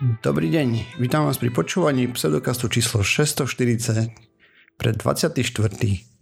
[0.00, 4.08] Dobrý deň, vítam vás pri počúvaní pseudokastu číslo 640
[4.80, 5.36] pre 24.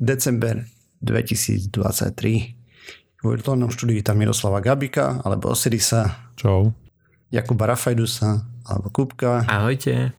[0.03, 0.67] december
[0.99, 1.71] 2023.
[3.23, 6.27] V virtuálnom štúdiu tam Miroslava Gabika alebo Osirisa.
[6.35, 6.75] Čau.
[7.31, 9.47] Jakuba Rafajdusa alebo Kupka.
[9.47, 10.11] Ahojte.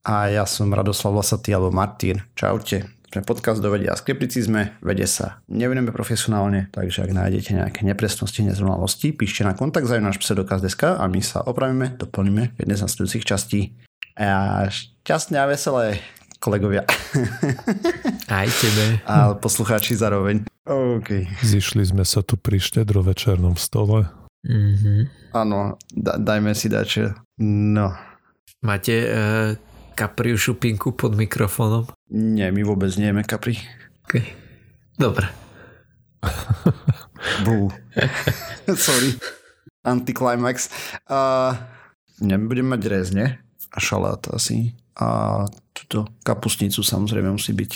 [0.00, 2.24] A ja som Radoslav Lasatý alebo Martin.
[2.32, 2.95] Čaute.
[3.16, 8.44] Sme podcast do vedia a skepticizme, vede sa nevenujeme profesionálne, takže ak nájdete nejaké nepresnosti,
[8.44, 12.84] nezrovnalosti, píšte na kontakt za náš pseudokaz.sk a my sa opravíme, doplníme v jednej z
[12.84, 13.72] nasledujúcich častí.
[14.20, 16.04] A šťastne a veselé
[16.44, 16.84] kolegovia.
[18.28, 19.00] Aj tebe.
[19.08, 20.44] A poslucháči zároveň.
[20.68, 21.40] OK.
[21.40, 24.12] Zišli sme sa tu pri štedrovečernom stole.
[24.44, 25.32] Mm-hmm.
[25.32, 27.16] Áno, da, dajme si dačo.
[27.40, 27.96] No.
[28.60, 29.56] Máte uh,
[29.96, 31.88] kapriu šupinku pod mikrofónom?
[32.12, 33.56] Nie, my vôbec nejeme kapri.
[34.04, 34.36] Okay.
[35.00, 35.32] Dobre.
[37.48, 37.72] Bú.
[38.86, 39.16] Sorry.
[39.80, 40.68] Anticlimax.
[41.08, 41.56] Uh,
[42.20, 43.40] nebudem mať rezne
[43.72, 44.76] a šalát asi.
[45.00, 47.72] A túto kapusnicu samozrejme musí byť.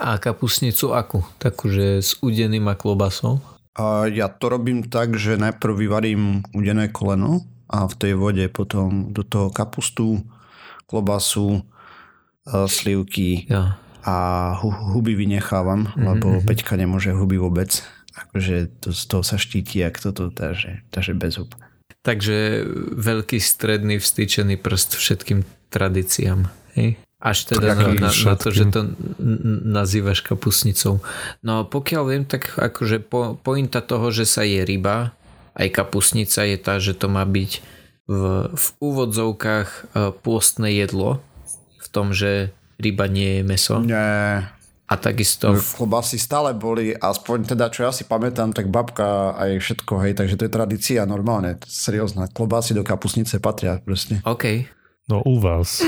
[0.00, 1.20] A kapusnicu akú?
[1.36, 3.40] Takúže s udeným a klobasou?
[3.76, 9.14] A ja to robím tak, že najprv vyvarím udené koleno a v tej vode potom
[9.14, 10.24] do toho kapustu,
[10.90, 11.62] klobasu,
[12.50, 13.78] e, slivky ja.
[14.02, 14.16] a
[14.58, 16.02] huby vynechávam, mm-hmm.
[16.02, 16.46] lebo mhm.
[16.50, 17.86] Peťka nemôže huby vôbec.
[18.18, 21.54] Akože to, z toho sa štíti, ak toto, takže, takže bez hub.
[22.02, 22.66] Takže
[22.98, 26.50] veľký stredný vstýčený prst všetkým tradíciám.
[26.74, 26.98] Hej?
[27.20, 28.96] Až teda na, na, na to, že to
[29.68, 31.04] nazývaš kapusnicou.
[31.44, 35.12] No pokiaľ viem, tak akože po, pointa toho, že sa je ryba,
[35.52, 37.60] aj kapusnica je tá, že to má byť
[38.10, 39.80] v, v úvodzovkách e,
[40.18, 41.22] pôstne jedlo,
[41.78, 42.50] v tom, že
[42.82, 43.78] ryba nie je meso.
[43.78, 44.50] Nie.
[44.90, 45.54] A takisto...
[45.54, 50.18] V klobasy stále boli, aspoň teda čo ja si pamätám, tak babka aj všetko, hej,
[50.18, 52.26] takže to je tradícia normálne, seriózna.
[52.26, 54.18] Klobasy do kapusnice patria proste.
[54.26, 54.66] OK.
[55.06, 55.78] No u vás.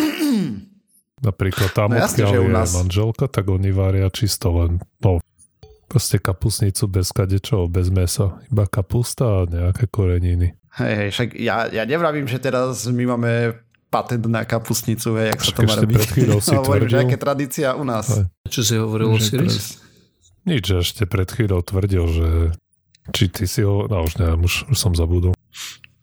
[1.27, 2.71] Napríklad tam, no, jasne, odkiaľ je nás...
[2.79, 5.19] manželka, tak oni varia čisto len, no,
[5.91, 8.39] proste kapusnicu bez kadečov, bez mesa.
[8.47, 10.62] Iba kapusta a nejaké koreniny.
[10.73, 13.61] Hej, však ja, ja nevravím, že teraz my máme
[13.93, 16.01] patent na kapusnicu, hej, jak sa to má robiť.
[16.65, 18.09] Hovorím, že aké tradícia u nás.
[18.09, 18.25] Hej.
[18.49, 19.77] Čo si hovoril o Siris?
[20.49, 22.29] Nič, že ešte pred chvíľou tvrdil, že
[23.13, 25.37] či ty si ho, no už neviem, už, už som zabudol.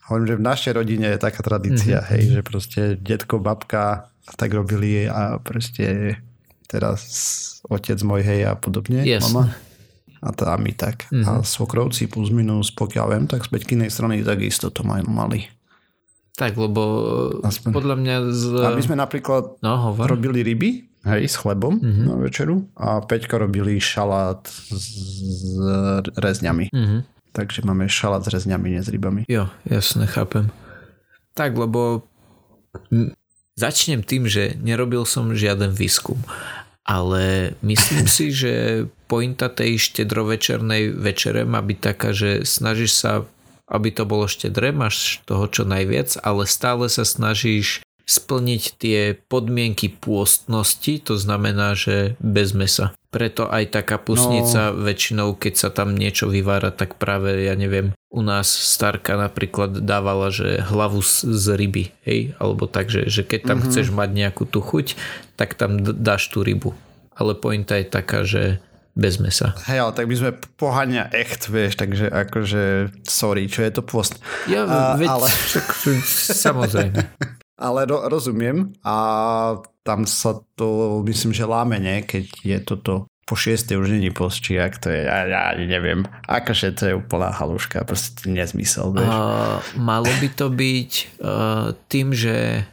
[0.05, 2.11] Hovorím, že v našej rodine je taká tradícia, mm-hmm.
[2.13, 6.17] hej, že proste detko, babka tak robili a proste
[6.69, 7.01] teraz
[7.65, 9.25] otec môj, hej, a podobne, yes.
[9.25, 9.49] mama
[10.19, 11.07] a teda my tak.
[11.09, 11.25] Mm-hmm.
[11.25, 15.47] A svokrovci plus minus, pokiaľ viem, tak z Peťkinej strany takisto to majú mali.
[16.39, 16.83] Tak, lebo
[17.43, 17.71] Aspoň.
[17.75, 18.43] podľa mňa z...
[18.63, 22.05] A my sme napríklad no, robili ryby, hej, s chlebom mm-hmm.
[22.07, 25.43] na večeru a Peťka robili šalát s
[26.15, 26.71] rezňami.
[26.71, 27.01] Mm-hmm.
[27.35, 29.27] Takže máme šalát s rezňami, nie s rybami.
[29.27, 30.47] Jo, jasne, chápem.
[31.35, 32.07] Tak, lebo
[33.59, 36.19] začnem tým, že nerobil som žiaden výskum
[36.89, 38.53] ale myslím si, že
[39.05, 43.29] pointa tej štedrovečernej večere má byť taká, že snažíš sa,
[43.69, 48.99] aby to bolo štedré, máš toho čo najviac, ale stále sa snažíš splniť tie
[49.29, 52.89] podmienky pôstnosti, to znamená, že bez mesa.
[53.13, 54.81] Preto aj tá kapusnica no.
[54.81, 60.33] väčšinou, keď sa tam niečo vyvára, tak práve, ja neviem, u nás starka napríklad dávala,
[60.33, 63.69] že hlavu z, z ryby, hej, alebo tak, že, že keď tam mm-hmm.
[63.69, 64.97] chceš mať nejakú tú chuť,
[65.37, 66.73] tak tam dáš tú rybu.
[67.13, 68.57] Ale pointa je taká, že
[68.97, 69.53] bez mesa.
[69.69, 72.63] Hej, ale tak my sme pohania echt, vieš, takže akože
[73.05, 74.17] sorry, čo je to post.
[74.49, 75.27] Ja, uh, veď, ale...
[75.29, 75.65] však,
[76.33, 76.99] samozrejme.
[77.69, 78.95] ale ro- rozumiem a
[79.85, 82.05] tam sa to myslím, že láme, nie?
[82.05, 86.09] keď je toto po šiestej už není post, či ak to je, ja, ja neviem.
[86.25, 88.89] Akože to je úplná haluška, proste nezmysel.
[88.89, 89.05] Vieš.
[89.05, 90.91] Uh, malo by to byť
[91.21, 92.65] uh, tým, že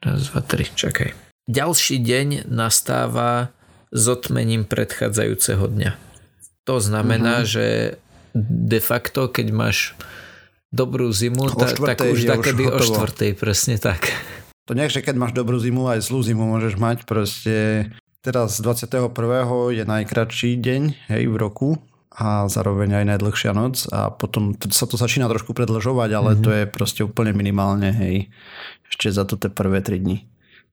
[0.00, 1.12] raz, dva, tri, čakaj.
[1.44, 3.52] Ďalší deň nastáva
[3.92, 5.92] s otmením predchádzajúceho dňa.
[6.64, 7.52] To znamená, uh-huh.
[7.52, 7.66] že
[8.36, 9.92] de facto, keď máš
[10.72, 14.08] dobrú zimu, ta, tak už takedy o štvrtej, presne tak.
[14.68, 17.08] To nie, že keď máš dobrú zimu, aj zlú zimu môžeš mať.
[17.08, 17.88] Proste
[18.22, 19.10] teraz 21.
[19.72, 21.78] je najkračší deň hej, v roku
[22.14, 26.44] a zároveň aj najdlhšia noc a potom sa to začína trošku predlžovať, ale mm-hmm.
[26.44, 28.32] to je proste úplne minimálne, hej,
[28.90, 30.26] ešte za to tie prvé 3 dni.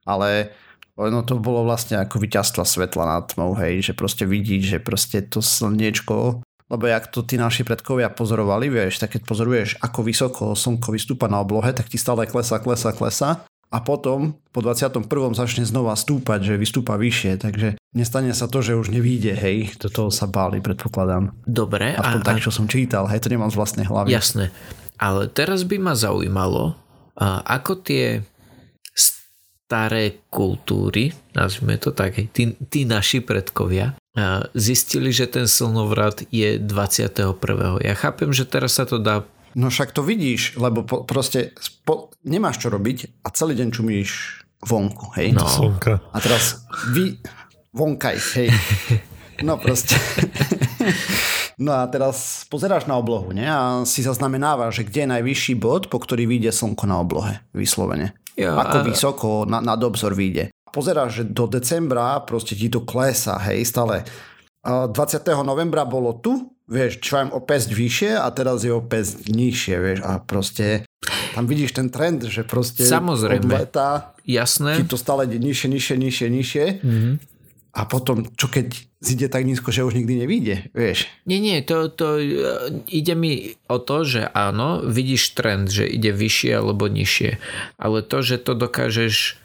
[0.10, 0.54] Ale
[0.98, 5.22] ono to bolo vlastne ako vyťastva svetla nad tmou, hej, že proste vidíš, že proste
[5.22, 10.44] to slniečko lebo jak to tí naši predkovia pozorovali, vieš, tak keď pozoruješ, ako vysoko
[10.58, 15.04] slnko vystúpa na oblohe, tak ti stále klesa, klesa, klesa a potom po 21.
[15.36, 19.92] začne znova stúpať, že vystúpa vyššie, takže nestane sa to, že už nevíde, hej, do
[19.92, 21.36] toho sa báli, predpokladám.
[21.44, 21.92] Dobre.
[22.00, 24.16] Aspoň a, tak, čo som čítal, hej, to nemám z vlastnej hlavy.
[24.16, 24.56] Jasné,
[24.96, 26.80] ale teraz by ma zaujímalo,
[27.44, 28.24] ako tie
[29.66, 34.00] staré kultúry, nazvime to tak, tí, tí naši predkovia,
[34.56, 37.84] zistili, že ten slnovrat je 21.
[37.84, 42.12] Ja chápem, že teraz sa to dá No však to vidíš, lebo po, proste spo,
[42.28, 44.10] nemáš čo robiť a celý deň čumíš
[44.60, 45.32] vonku, hej?
[45.32, 45.48] No.
[45.48, 46.12] Slnka.
[46.12, 47.16] A teraz vy
[47.72, 48.52] vonkaj, hej.
[49.44, 49.96] No proste.
[51.56, 53.48] No a teraz pozeráš na oblohu ne?
[53.48, 58.12] a si zaznamenáva, že kde je najvyšší bod, po ktorý vyjde slnko na oblohe, vyslovene.
[58.36, 58.86] Ja, Ako a...
[58.86, 60.52] vysoko na, nad obzor vyjde.
[60.76, 64.04] Pozeráš, že do decembra proste ti to klesa, hej, stále.
[64.66, 65.22] 20.
[65.46, 70.00] novembra bolo tu, vieš, čo o pesť vyššie a teraz je o pesť nižšie, vieš,
[70.02, 70.82] a proste
[71.38, 73.46] tam vidíš ten trend, že proste Samozrejme.
[73.46, 74.82] od leta Jasné.
[74.90, 76.66] to stále nižšie, nižšie, nižšie, nižšie.
[76.82, 77.16] Mm-hmm.
[77.76, 78.72] A potom, čo keď
[79.04, 81.12] zíde tak nízko, že už nikdy nevíde, vieš?
[81.28, 82.26] Nie, nie, to, to e,
[82.88, 87.36] ide mi o to, že áno, vidíš trend, že ide vyššie alebo nižšie.
[87.76, 89.44] Ale to, že to dokážeš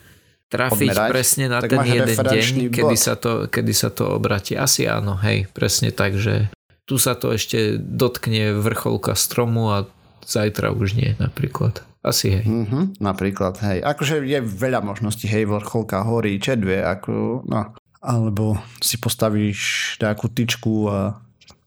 [0.51, 4.59] trafiť Odmerať, presne na ten jeden deň, kedy sa, to, kedy sa to obratí.
[4.59, 6.51] Asi áno, hej, presne tak, že
[6.91, 9.87] tu sa to ešte dotkne vrcholka stromu a
[10.27, 11.87] zajtra už nie napríklad.
[12.03, 12.45] Asi hej.
[12.49, 13.79] Mm-hmm, napríklad, hej.
[13.87, 17.77] Akože je veľa možností, hej, vrcholka horí, čedvie, ako, no.
[18.01, 21.21] Alebo si postavíš nejakú tyčku a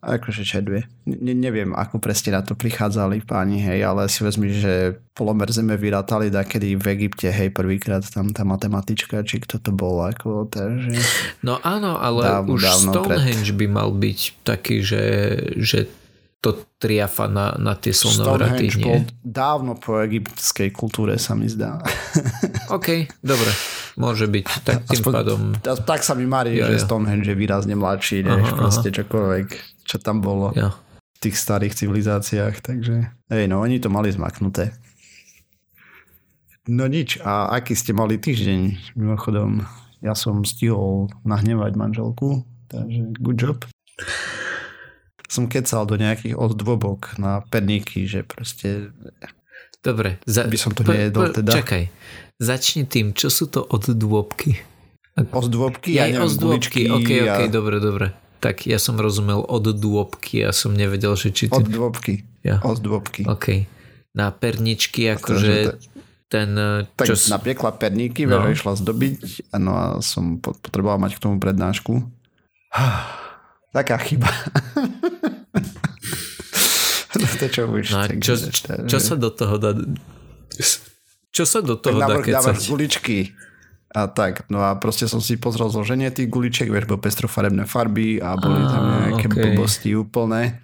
[0.03, 0.83] akože čedvie.
[1.07, 5.79] Ne, neviem, ako presne na to prichádzali páni, hej, ale si vezmi, že polomer zeme
[5.79, 10.99] vyrátali kedy v Egypte, hej, prvýkrát tam tá matematička, či kto to bol, ako, takže...
[11.39, 13.59] No áno, ale dávno, už dávno Stonehenge pred...
[13.63, 15.03] by mal byť taký, že,
[15.55, 15.87] že
[16.43, 18.83] to triafa na, na tie slnovraty, nie?
[18.83, 21.79] bol dávno po egyptskej kultúre, sa mi zdá.
[22.75, 23.47] OK, dobre.
[23.95, 24.45] Môže byť.
[24.67, 25.39] Tak tým Aspoň, pádom...
[25.63, 26.83] Tak sa mi marí, ja, že.
[26.83, 28.95] Stonehenge je výrazne mladší, než aha, proste aha.
[28.99, 29.47] čokoľvek,
[29.93, 30.73] čo tam bolo ja.
[31.13, 32.65] v tých starých civilizáciách.
[32.65, 34.73] Takže, hej, no oni to mali zmaknuté.
[36.65, 37.21] No nič.
[37.21, 38.95] A aký ste mali týždeň?
[38.97, 39.69] Mimochodom,
[40.01, 42.41] ja som stihol nahnevať manželku,
[42.73, 43.61] takže good job
[45.33, 48.93] som kecal do nejakých oddôbok na perníky, že proste...
[49.81, 50.21] Dobre.
[50.29, 50.45] Za...
[50.45, 51.57] By som to nejedol teda.
[51.57, 51.89] Čakaj.
[52.37, 54.61] Začni tým, čo sú to oddôbky?
[55.17, 55.97] Ozdôbky?
[55.97, 56.81] Ja, ja neviem, ozdôbky.
[56.87, 57.49] OK, OK, ja...
[57.49, 58.05] dobre, dobre.
[58.43, 61.47] Tak ja som rozumel od dôbky, ja som nevedel, že či...
[61.47, 61.63] Ty...
[61.63, 62.27] Od dôbky.
[62.43, 62.59] Ja.
[62.59, 63.23] Od dôbky.
[63.23, 63.63] OK.
[64.11, 65.79] Na perničky, akože
[66.27, 66.49] ten...
[66.99, 67.15] Tak čo...
[67.31, 68.43] napiekla perníky, no.
[68.43, 72.03] išla zdobiť, no a som potreboval mať k tomu prednášku.
[73.75, 74.27] Taká chyba.
[77.15, 77.95] no to čo už.
[77.95, 79.71] No čo, čo, čo sa do toho dá...
[81.31, 82.59] Čo sa do toho dá kecať?
[82.67, 83.31] guličky
[83.93, 84.49] a tak.
[84.49, 88.61] No a proste som si pozrel zloženie tých guličiek, vieš, boli pestrofarebné farby a boli
[88.65, 89.37] a, tam nejaké okay.
[89.53, 90.59] blbosti úplné.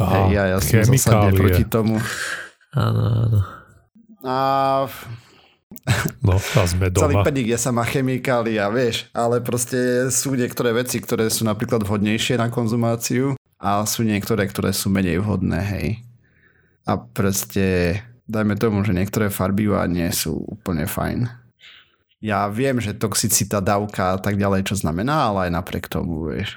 [0.00, 2.00] Aha, Hej, ja, ja som zasadne proti tomu.
[2.72, 3.40] Áno, áno.
[4.24, 4.36] A
[6.20, 7.02] No, a sme doma.
[7.06, 12.36] Celý peník je sama chemikália, vieš, ale proste sú niektoré veci, ktoré sú napríklad vhodnejšie
[12.36, 15.88] na konzumáciu a sú niektoré, ktoré sú menej vhodné, hej.
[16.84, 21.39] A proste dajme tomu, že niektoré farby nie sú úplne fajn.
[22.20, 26.52] Ja viem, že toxicita, dávka a tak ďalej, čo znamená, ale aj napriek tomu, vieš.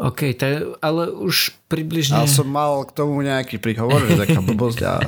[0.00, 2.16] OK, tak, ale už približne...
[2.16, 4.92] Ale som mal k tomu nejaký príhovor, že taká blbosť a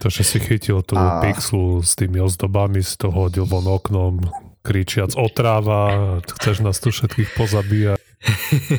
[0.00, 1.20] To, že si chytil tú a...
[1.20, 4.16] pixlu s tými ozdobami, si to hodil von oknom,
[4.64, 8.00] kričiac otráva, chceš nás tu všetkých pozabíjať.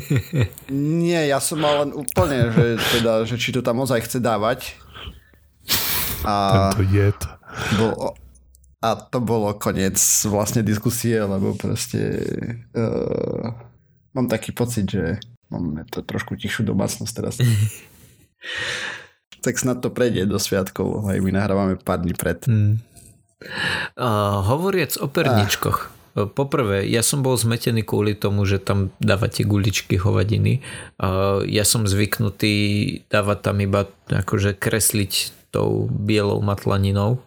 [1.05, 2.65] Nie, ja som mal len úplne, že,
[2.98, 4.74] teda, že či to tam ozaj chce dávať.
[6.25, 7.17] A Tento jed.
[7.77, 8.17] Bol,
[8.81, 12.17] a to bolo koniec vlastne diskusie, lebo proste
[12.73, 13.53] uh,
[14.17, 15.21] mám taký pocit, že
[15.53, 17.38] máme to trošku tichšiu domácnosť teraz.
[19.45, 22.41] tak snad to prejde do sviatkov, aj my nahrávame pár dní pred.
[22.50, 22.81] Hmm.
[23.97, 25.89] Uh, hovoriac o perničkoch.
[25.89, 26.01] Ah.
[26.11, 30.59] Poprvé, ja som bol zmetený kvôli tomu, že tam dávate guličky hovadiny.
[31.47, 32.51] Ja som zvyknutý
[33.07, 37.23] dávať tam iba akože kresliť tou bielou matlaninou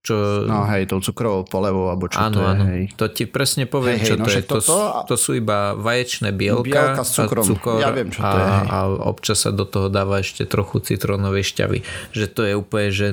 [0.00, 0.48] čo...
[0.48, 2.48] No hej, tou cukrovou polevou, alebo čo áno, to je.
[2.48, 2.82] Áno, hej.
[2.96, 4.42] to ti presne poviem, hej, čo hej, no, to je.
[4.48, 4.78] To, to,
[5.12, 7.44] to sú iba vaječné bielka, bielka s cukrom.
[7.44, 8.48] a cukor ja viem, čo to je.
[8.48, 8.66] Hej.
[8.72, 11.78] A občas sa do toho dáva ešte trochu citrónovej šťavy.
[12.16, 13.06] Že to je úplne, že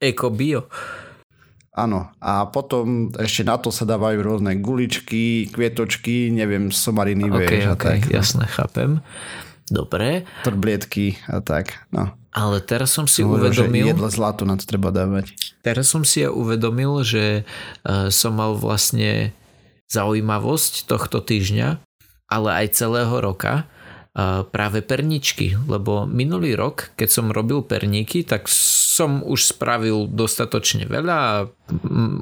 [0.00, 0.72] eko bio.
[1.72, 7.64] Áno, a potom ešte na to sa dávajú rôzne guličky, kvietočky, neviem, somariny, okay, vieš.
[7.76, 8.12] Okay, tak, no.
[8.12, 8.90] jasné, chápem.
[9.72, 10.28] Dobre.
[10.44, 12.12] Trblietky a tak, no.
[12.32, 13.86] Ale teraz som si Hovoril, uvedomil...
[13.86, 15.36] Že jedle zlato na to treba dávať.
[15.60, 17.44] Teraz som si ja uvedomil, že
[17.84, 19.36] uh, som mal vlastne
[19.92, 21.76] zaujímavosť tohto týždňa,
[22.32, 23.68] ale aj celého roka,
[24.52, 31.16] práve perničky, lebo minulý rok, keď som robil perníky, tak som už spravil dostatočne veľa
[31.16, 31.36] a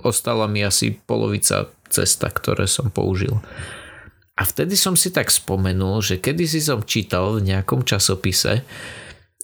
[0.07, 3.43] ostala mi asi polovica cesta, ktoré som použil.
[4.39, 8.63] A vtedy som si tak spomenul, že kedy si som čítal v nejakom časopise,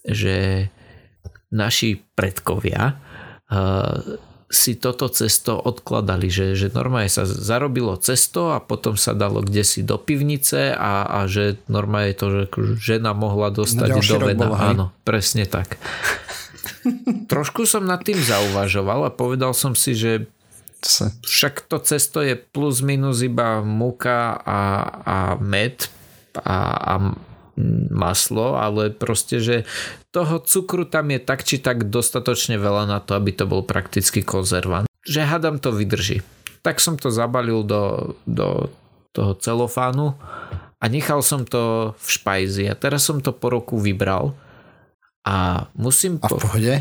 [0.07, 0.69] že
[1.51, 2.99] naši predkovia
[4.47, 9.67] si toto cesto odkladali, že, že normálne sa zarobilo cesto a potom sa dalo kde
[9.67, 12.43] si do pivnice a, a že normálne to, že
[12.79, 14.47] žena mohla dostať do vena.
[14.55, 15.83] Áno, presne tak.
[17.33, 20.31] Trošku som nad tým zauvažoval a povedal som si, že
[21.27, 24.61] však to cesto je plus minus iba muka a,
[25.03, 25.91] a med
[26.39, 26.95] a, a
[27.91, 29.57] maslo, ale proste, že
[30.13, 34.21] toho cukru tam je tak či tak dostatočne veľa na to, aby to bol prakticky
[34.21, 34.87] konzervant.
[35.09, 36.21] Že hadam to vydrží.
[36.61, 38.69] Tak som to zabalil do, do
[39.17, 40.13] toho celofánu
[40.77, 44.37] a nechal som to v špajzi a teraz som to po roku vybral
[45.25, 46.21] a musím...
[46.21, 46.75] A v pohode?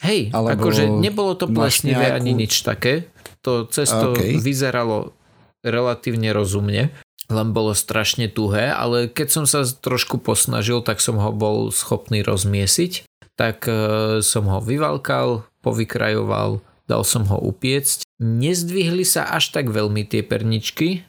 [0.00, 2.18] Hej, Alebo akože nebolo to plesnivé nejakú...
[2.22, 3.10] ani nič také.
[3.44, 4.40] To cesto okay.
[4.40, 5.12] vyzeralo
[5.60, 6.88] relatívne rozumne
[7.30, 12.20] len bolo strašne tuhé, ale keď som sa trošku posnažil, tak som ho bol schopný
[12.26, 13.08] rozmiesiť.
[13.38, 13.72] Tak e,
[14.20, 16.60] som ho vyvalkal, povykrajoval,
[16.90, 18.04] dal som ho upiecť.
[18.20, 21.06] Nezdvihli sa až tak veľmi tie perničky,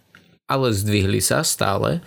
[0.48, 2.00] ale zdvihli sa stále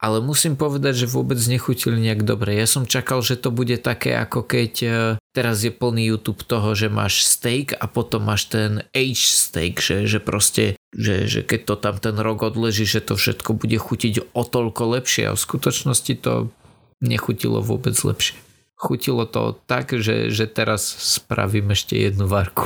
[0.00, 2.56] ale musím povedať, že vôbec nechutili nejak dobre.
[2.56, 4.90] Ja som čakal, že to bude také ako keď e,
[5.36, 10.08] teraz je plný YouTube toho, že máš steak a potom máš ten age steak, že,
[10.08, 14.34] že proste, že, že keď to tam ten rok odleží, že to všetko bude chutiť
[14.34, 16.50] o toľko lepšie a v skutočnosti to
[16.98, 18.36] nechutilo vôbec lepšie.
[18.80, 22.64] Chutilo to tak, že, že teraz spravím ešte jednu varku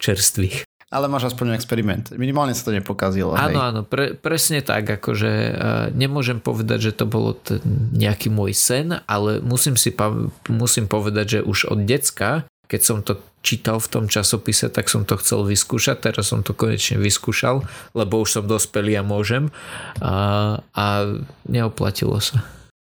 [0.00, 0.64] čerstvých.
[0.92, 2.12] Ale máš aspoň experiment.
[2.12, 3.32] Minimálne sa to nepokazilo.
[3.32, 3.68] Áno, hej.
[3.72, 4.84] áno, pre, presne tak.
[4.84, 5.52] Akože uh,
[5.96, 7.64] nemôžem povedať, že to bolo t-
[7.96, 13.04] nejaký môj sen, ale musím si pa- musím povedať, že už od decka, keď som
[13.04, 16.08] to čítal v tom časopise, tak som to chcel vyskúšať.
[16.08, 19.52] Teraz som to konečne vyskúšal, lebo už som dospelý a môžem.
[20.00, 20.86] Uh, a
[21.44, 22.40] neoplatilo sa.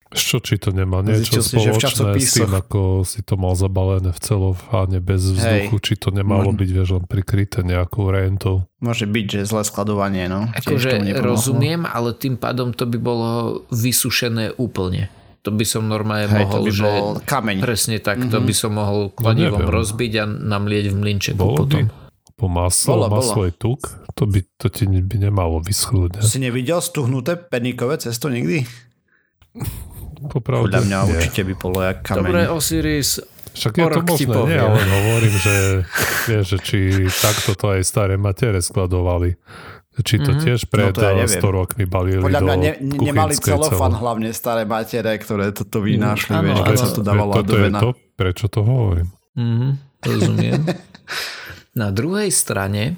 [0.10, 4.17] Čo, či to nemá niečo si, spoločné s tým, ako si to mal zabalené v
[4.17, 5.86] celofáne bez vzduchu, Hej.
[5.86, 8.65] či to nemalo byť, vieš, len prikryté nejakou rentou.
[8.81, 10.50] Môže byť, že zlé skladovanie, no.
[10.50, 13.29] Akože rozumiem, ale tým pádom to by bolo
[13.69, 15.13] vysušené úplne.
[15.48, 16.84] To by som normálne Hej, mohol, to by že...
[16.84, 17.58] Bol kameň.
[17.63, 18.34] Presne tak, mm-hmm.
[18.34, 18.46] to mhm.
[18.46, 21.88] by som mohol no kladivom no, rozbiť a namlieť v mlinčeku bolo potom.
[21.88, 23.84] By po maslo, bola, maslo je tuk,
[24.15, 26.19] to by to ti by nemalo vyschnúť.
[26.19, 26.22] Ne?
[26.24, 28.63] Si nevidel stuhnuté peníkové cesto nikdy?
[30.31, 31.12] Popravde, Podľa mňa nie.
[31.19, 32.24] určite by bolo jak kameň.
[32.24, 33.19] Dobre, Osiris,
[33.60, 35.55] však je to možné, nie, ale hovorím, že,
[36.31, 36.77] vieš, že či
[37.12, 39.36] takto to aj staré matere skladovali.
[40.00, 40.44] Či to mm-hmm.
[40.48, 44.00] tiež pred no to ja 100 rokmi balili Podľa mňa ne, nemali celofan celé.
[44.00, 47.79] hlavne staré matere, ktoré toto vynášli, mm, vieš, keď sa to dávalo do vena.
[47.84, 49.12] To, prečo to hovorím.
[49.36, 49.72] Mm-hmm,
[50.08, 50.62] rozumiem.
[51.82, 52.96] Na druhej strane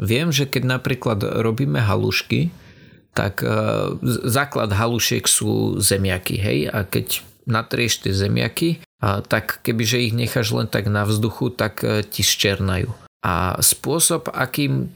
[0.00, 2.48] viem, že keď napríklad robíme halušky,
[3.12, 3.52] tak e,
[4.24, 10.52] základ halušiek sú zemiaky, hej, a keď natrieš tie zemiaky, a tak kebyže ich necháš
[10.52, 12.92] len tak na vzduchu, tak e, ti zčernajú.
[13.20, 14.88] A spôsob, akým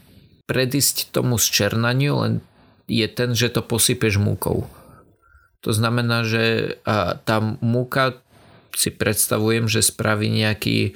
[0.45, 2.33] predísť tomu zčernaniu, len
[2.85, 4.69] je ten, že to posypeš múkou.
[5.65, 6.77] To znamená, že
[7.25, 8.21] tá múka
[8.77, 10.93] si predstavujem, že spraví nejaký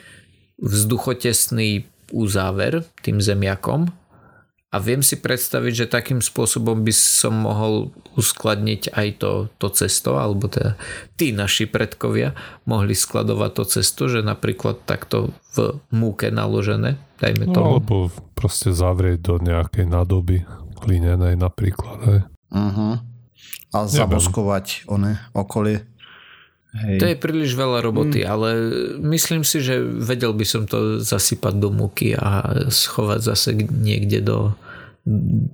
[0.62, 3.90] vzduchotesný uzáver tým zemiakom
[4.70, 10.22] a viem si predstaviť, že takým spôsobom by som mohol uskladniť aj to, to cesto,
[10.22, 10.78] alebo teda
[11.18, 12.38] tí naši predkovia
[12.70, 17.66] mohli skladovať to cesto, že napríklad takto v múke naložené, dajme no, tomu.
[17.66, 17.96] alebo
[18.38, 20.46] proste zavrieť do nejakej nádoby
[20.86, 21.98] hlinenej napríklad.
[22.06, 22.20] Hej.
[22.54, 23.02] Uh-huh.
[23.74, 25.82] A zaboskovať one okolie.
[26.70, 27.02] Hej.
[27.02, 28.30] To je príliš veľa roboty, mm.
[28.30, 28.50] ale
[29.02, 34.54] myslím si, že vedel by som to zasypať do múky a schovať zase niekde do,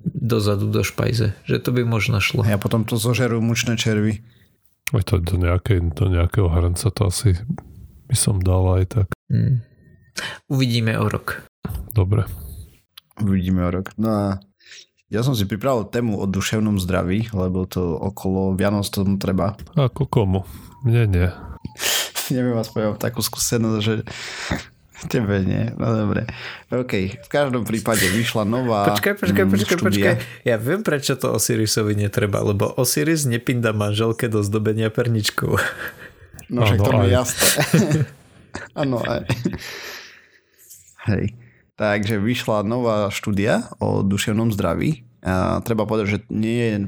[0.04, 1.32] dozadu do špajze.
[1.48, 2.44] Že to by možno šlo.
[2.44, 4.20] A potom to zožerú mučné červy.
[4.92, 7.40] Aj to do, nejakej, do nejakého hrnca to asi
[8.12, 9.08] by som dal aj tak.
[9.32, 9.64] Mm.
[10.52, 11.48] Uvidíme o rok.
[11.96, 12.28] Dobre.
[13.24, 13.96] Uvidíme o rok.
[13.96, 14.24] No a
[15.14, 19.54] ja som si pripravil tému o duševnom zdraví, lebo to okolo Vianoc tomu treba.
[19.78, 20.42] Ako komu?
[20.82, 21.28] Mne nie.
[22.34, 23.94] Neviem vás povedať takú skúsenosť, že
[25.12, 26.24] Tebe nie, no dobre.
[26.72, 30.16] OK, v každom prípade vyšla nová Počkaj, počkaj, mm, počkaj, počkaj.
[30.48, 35.60] Ja viem, prečo to Osirisovi netreba, lebo Osiris nepinda manželke do zdobenia perničkou.
[36.48, 37.50] No však to je jasné.
[38.82, 39.28] Áno, aj.
[41.12, 41.36] Hej.
[41.76, 46.86] Takže vyšla nová štúdia o duševnom zdraví Uh, treba povedať, že nie,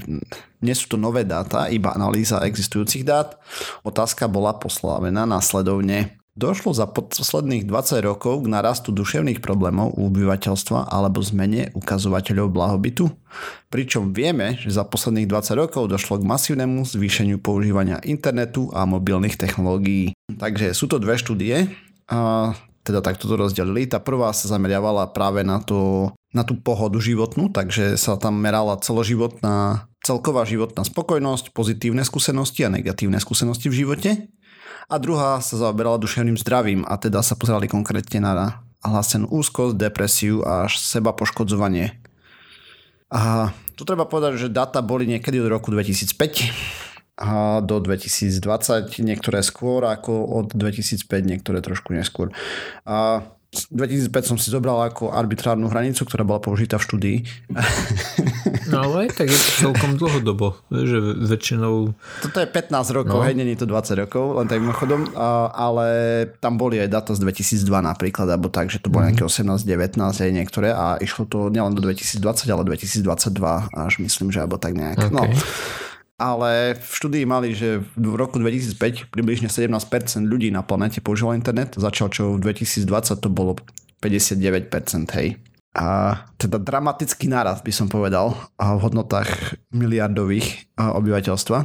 [0.62, 3.41] nie sú to nové dáta, iba analýza existujúcich dát.
[3.82, 6.22] Otázka bola poslávená následovne.
[6.38, 13.10] Došlo za posledných 20 rokov k narastu duševných problémov u obyvateľstva alebo zmene ukazovateľov blahobytu,
[13.74, 19.34] pričom vieme, že za posledných 20 rokov došlo k masívnemu zvýšeniu používania internetu a mobilných
[19.34, 20.13] technológií.
[20.29, 21.74] Takže sú to dve štúdie,
[22.08, 22.56] a
[22.88, 23.84] teda takto to rozdelili.
[23.84, 28.79] Tá prvá sa zameriavala práve na, to, na tú pohodu životnú, takže sa tam merala
[28.79, 34.12] celoživotná, celková životná spokojnosť, pozitívne skúsenosti a negatívne skúsenosti v živote
[34.88, 40.48] a druhá sa zaoberala duševným zdravím a teda sa pozerali konkrétne na hlásenú úzkosť, depresiu
[40.48, 42.00] a až seba poškodzovanie.
[43.12, 49.41] A tu treba povedať, že data boli niekedy od roku 2005 a do 2020, niektoré
[49.41, 50.13] skôr ako
[50.45, 52.29] od 2005, niektoré trošku neskôr.
[52.86, 53.25] A
[53.74, 57.17] 2005 som si zobral ako arbitrárnu hranicu, ktorá bola použitá v štúdii.
[58.67, 61.95] No ale aj tak je to celkom dlhodobo, že väčšinou...
[62.19, 63.24] Toto je 15 rokov, no.
[63.24, 65.07] hej, není to 20 rokov, len tak mimochodom,
[65.55, 65.88] ale
[66.43, 69.15] tam boli aj data z 2002 napríklad, alebo tak, že to bolo mm.
[69.15, 72.19] nejaké 18, 19 aj niektoré a išlo to nielen do 2020,
[72.51, 73.07] ale 2022
[73.71, 75.15] až myslím, že alebo tak nejak.
[75.15, 75.24] No.
[75.24, 75.31] Okay.
[75.31, 75.87] No
[76.17, 79.77] ale v štúdii mali, že v roku 2005 približne 17%
[80.25, 82.89] ľudí na planete používalo internet, začal čo v 2020
[83.21, 83.53] to bolo
[84.01, 85.38] 59%, hej.
[85.77, 91.57] A teda dramatický náraz by som povedal v hodnotách miliardových obyvateľstva.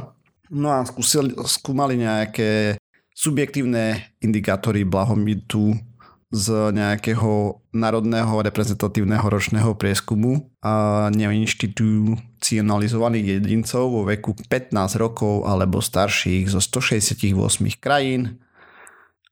[0.53, 2.77] No a skúsili, skúmali nejaké
[3.13, 5.73] subjektívne indikátory blahomitu
[6.33, 16.49] z nejakého národného reprezentatívneho ročného prieskumu a neinštitucionalizovaných jedincov vo veku 15 rokov alebo starších
[16.49, 17.37] zo 168
[17.77, 18.41] krajín.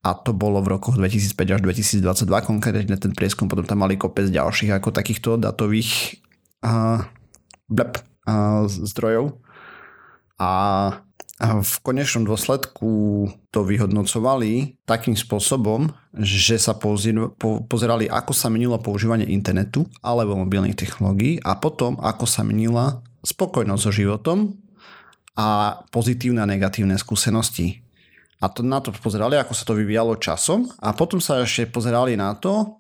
[0.06, 2.06] A to bolo v rokoch 2005 až 2022
[2.46, 6.22] konkrétne ten prieskum, potom tam mali kopec ďalších ako takýchto datových
[6.62, 7.02] uh,
[7.66, 7.98] blep,
[8.30, 9.42] uh, zdrojov.
[10.42, 10.50] A
[11.42, 16.78] v konečnom dôsledku to vyhodnocovali takým spôsobom, že sa
[17.66, 23.82] pozerali, ako sa menilo používanie internetu alebo mobilných technológií a potom, ako sa menila spokojnosť
[23.82, 24.54] so životom
[25.34, 27.82] a pozitívne a negatívne skúsenosti.
[28.38, 32.14] A to, na to pozerali, ako sa to vyvíjalo časom a potom sa ešte pozerali
[32.14, 32.78] na to,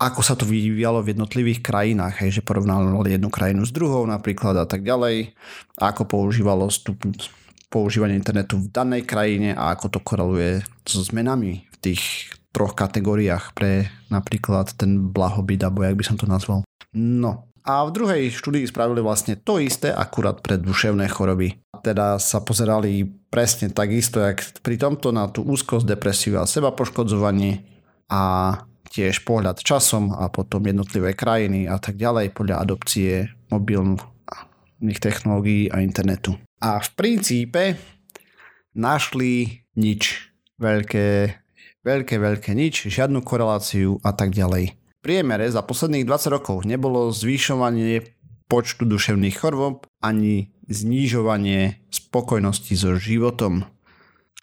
[0.00, 4.56] ako sa to vyvíjalo v jednotlivých krajinách, hej, že porovnávali jednu krajinu s druhou napríklad
[4.56, 5.36] a tak ďalej,
[5.76, 7.04] ako používalo stup,
[7.70, 13.54] používanie internetu v danej krajine a ako to koreluje so zmenami v tých troch kategóriách
[13.54, 16.66] pre napríklad ten blahobyt, alebo jak by som to nazval.
[16.90, 21.62] No, a v druhej štúdii spravili vlastne to isté akurát pre duševné choroby.
[21.86, 27.62] Teda sa pozerali presne takisto, jak pri tomto na tú úzkosť, depresiu a seba poškodzovanie
[28.10, 28.56] a
[28.90, 34.02] tiež pohľad časom a potom jednotlivé krajiny a tak ďalej podľa adopcie mobilných
[35.00, 36.40] technológií a internetu.
[36.60, 37.76] A v princípe
[38.72, 40.32] našli nič.
[40.60, 41.40] Veľké,
[41.84, 44.76] veľké, veľké nič, žiadnu koreláciu a tak ďalej.
[44.76, 48.04] V priemere za posledných 20 rokov nebolo zvýšovanie
[48.50, 53.64] počtu duševných chorôb ani znižovanie spokojnosti so životom.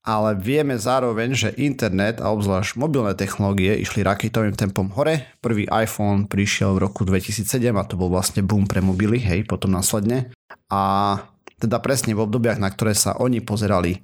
[0.08, 5.28] Ale vieme zároveň, že internet a obzvlášť mobilné technológie išli raketovým tempom hore.
[5.44, 7.44] Prvý iPhone prišiel v roku 2007
[7.76, 10.32] a to bol vlastne boom pre mobily, hej, potom následne.
[10.72, 11.20] A
[11.60, 14.00] teda presne v obdobiach, na ktoré sa oni pozerali.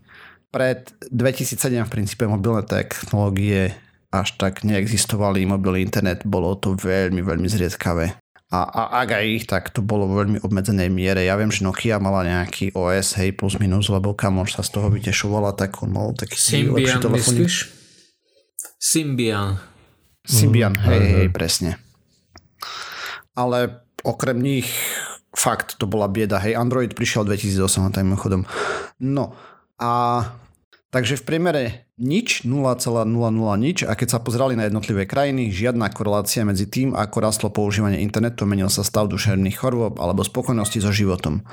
[0.52, 3.72] Pred 2007 v princípe mobilné technológie
[4.14, 8.23] až tak neexistovali, mobilný internet, bolo to veľmi, veľmi zriedkavé.
[8.54, 11.26] A, a ak aj ich, tak to bolo vo veľmi obmedzenej miere.
[11.26, 14.94] Ja viem, že Nokia mala nejaký OS, hej, plus minus, lebo kamoš sa z toho
[14.94, 17.74] vytešovala, tak on mal taký Symbian, myslíš?
[18.78, 19.58] Symbian.
[20.22, 21.82] Symbian, hej, hej, presne.
[23.34, 24.70] Ale okrem nich
[25.34, 26.38] fakt, to bola bieda.
[26.38, 28.46] Hej, Android prišiel 2008, tak mimochodom.
[29.02, 29.34] No
[29.82, 30.22] a
[30.94, 31.64] takže v priemere
[32.02, 33.06] nič, 0,00
[33.62, 38.02] nič a keď sa pozerali na jednotlivé krajiny, žiadna korelácia medzi tým, ako rastlo používanie
[38.02, 41.46] internetu, menil sa stav duševných chorôb alebo spokojnosti so životom.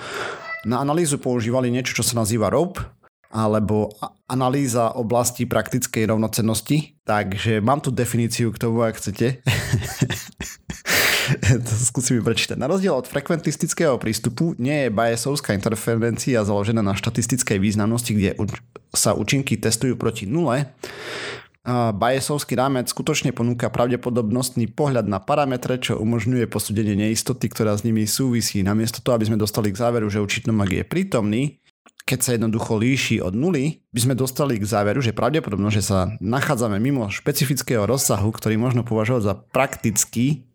[0.65, 2.85] Na analýzu používali niečo, čo sa nazýva ROPE,
[3.31, 3.95] alebo
[4.27, 6.99] analýza oblasti praktickej rovnocennosti.
[7.07, 9.39] Takže mám tu definíciu k tomu, ak chcete.
[11.67, 12.57] to skúsim prečítať.
[12.59, 18.37] Na rozdiel od frekventistického prístupu nie je biasovská interferencia založená na štatistickej významnosti, kde
[18.95, 20.71] sa účinky testujú proti nule.
[21.71, 28.09] Bayesovský rámec skutočne ponúka pravdepodobnostný pohľad na parametre, čo umožňuje posúdenie neistoty, ktorá s nimi
[28.09, 28.65] súvisí.
[28.65, 31.61] Namiesto toho, aby sme dostali k záveru, že účinok je prítomný,
[32.09, 36.11] keď sa jednoducho líši od nuly, by sme dostali k záveru, že pravdepodobnosť, že sa
[36.19, 40.50] nachádzame mimo špecifického rozsahu, ktorý možno považovať za praktický,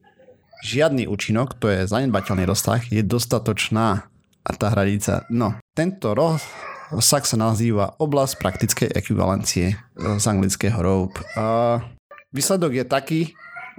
[0.63, 4.07] žiadny účinok, to je zanedbateľný rozsah, je dostatočná
[4.45, 5.25] a tá hranica.
[5.33, 11.17] No, tento rozsah sa nazýva oblasť praktickej ekvivalencie z anglického rope.
[11.35, 11.81] A
[12.29, 13.21] výsledok je taký,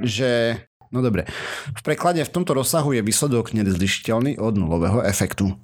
[0.02, 0.60] že
[0.94, 1.26] No dobre.
[1.74, 5.58] V preklade v tomto rozsahu je výsledok nerozlišiteľný od nulového efektu.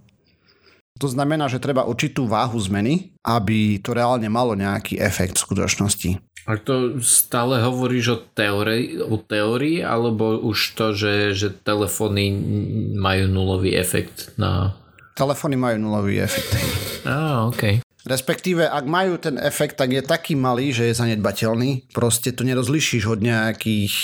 [1.01, 6.11] To znamená, že treba určitú váhu zmeny, aby to reálne malo nejaký efekt v skutočnosti.
[6.43, 12.35] A to stále hovoríš o teórii, o teórii alebo už to, že, že telefóny
[12.99, 14.75] majú nulový efekt na...
[15.15, 16.51] Telefóny majú nulový efekt.
[17.07, 17.87] Á, ok.
[18.03, 21.95] Respektíve, ak majú ten efekt, tak je taký malý, že je zanedbateľný.
[21.95, 23.95] Proste to nerozlišíš od nejakých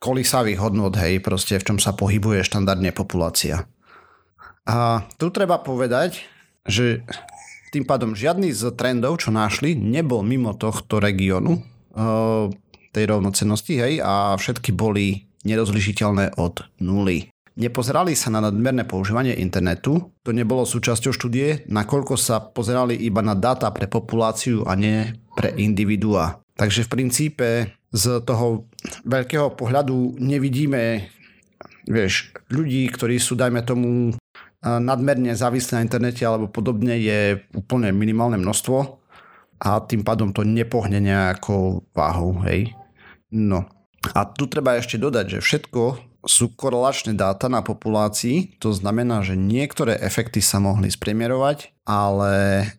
[0.00, 3.68] kolisavých hodnot, hej, proste v čom sa pohybuje štandardne populácia.
[4.68, 6.28] A tu treba povedať,
[6.68, 7.00] že
[7.72, 11.64] tým pádom žiadny z trendov, čo našli, nebol mimo tohto regiónu
[12.92, 17.32] tej rovnocenosti, hej, a všetky boli nerozlišiteľné od nuly.
[17.58, 23.34] Nepozerali sa na nadmerné používanie internetu, to nebolo súčasťou štúdie, nakoľko sa pozerali iba na
[23.34, 26.38] dáta pre populáciu a nie pre individua.
[26.54, 27.48] Takže v princípe
[27.90, 28.68] z toho
[29.02, 31.08] veľkého pohľadu nevidíme
[31.88, 34.12] vieš, ľudí, ktorí sú, dajme tomu,
[34.62, 38.76] nadmerne závislí na internete alebo podobne je úplne minimálne množstvo
[39.58, 42.74] a tým pádom to nepohne nejakou váhou, hej.
[43.30, 43.66] No.
[44.14, 45.82] A tu treba ešte dodať, že všetko
[46.26, 52.32] sú korelačné dáta na populácii, to znamená, že niektoré efekty sa mohli spremierovať, ale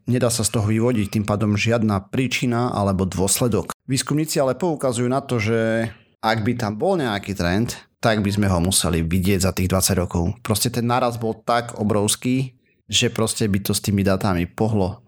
[0.08, 3.72] nedá sa z toho vyvodiť tým pádom žiadna príčina alebo dôsledok.
[3.88, 8.48] Výskumníci ale poukazujú na to, že ak by tam bol nejaký trend, tak by sme
[8.48, 10.24] ho museli vidieť za tých 20 rokov.
[10.40, 12.56] Proste ten náraz bol tak obrovský,
[12.88, 15.04] že proste by to s tými datami pohlo.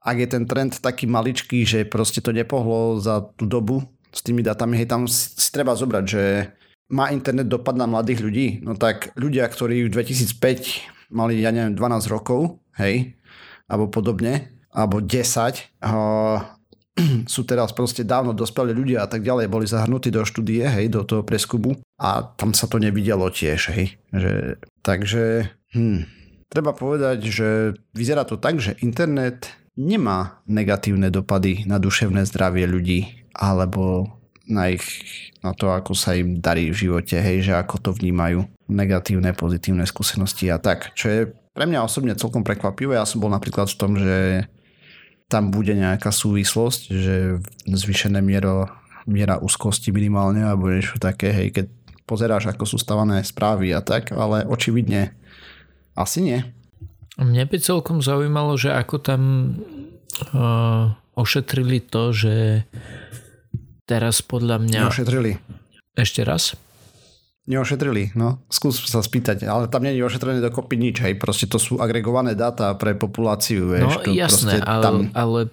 [0.00, 3.82] Ak je ten trend taký maličký, že proste to nepohlo za tú dobu
[4.14, 6.54] s tými datami, hej, tam si treba zobrať, že
[6.94, 8.46] má internet dopad na mladých ľudí?
[8.62, 13.16] No tak ľudia, ktorí v 2005 mali, ja neviem, 12 rokov, hej,
[13.66, 16.38] alebo podobne, alebo 10, uh,
[17.34, 21.02] sú teraz proste dávno dospelí ľudia a tak ďalej, boli zahrnutí do štúdie, hej, do
[21.02, 23.98] toho preskubu a tam sa to nevidelo tiež, hej.
[24.14, 26.06] Že, takže, hm,
[26.46, 27.48] treba povedať, že
[27.94, 34.06] vyzerá to tak, že internet nemá negatívne dopady na duševné zdravie ľudí, alebo
[34.46, 34.84] na ich,
[35.42, 39.82] na to, ako sa im darí v živote, hej, že ako to vnímajú, negatívne, pozitívne
[39.88, 41.20] skúsenosti a tak, čo je
[41.54, 42.98] pre mňa osobne celkom prekvapivé.
[42.98, 44.44] Ja som bol napríklad v tom, že
[45.28, 47.14] tam bude nejaká súvislosť, že
[47.66, 48.68] zvýšené miero,
[49.08, 51.66] miera úzkosti minimálne alebo niečo také, hej, keď
[52.04, 55.16] pozeráš, ako sú stavané správy a tak, ale očividne
[55.96, 56.40] asi nie.
[57.16, 59.22] Mne by celkom zaujímalo, že ako tam
[60.34, 62.66] uh, ošetrili to, že
[63.86, 64.80] teraz podľa mňa...
[64.90, 65.38] Neošetrili.
[65.94, 66.58] Ešte raz?
[67.44, 68.40] Neošetrili, no.
[68.48, 71.20] Skús sa spýtať, ale tam nie je ošetrené dokopy nič, hej.
[71.20, 74.00] Proste to sú agregované dáta pre populáciu, vieš.
[74.00, 75.52] No jasné, ale, tam ale...